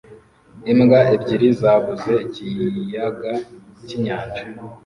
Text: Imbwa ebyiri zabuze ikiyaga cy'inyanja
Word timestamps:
Imbwa 0.71 0.99
ebyiri 1.15 1.47
zabuze 1.61 2.11
ikiyaga 2.27 3.31
cy'inyanja 3.85 4.43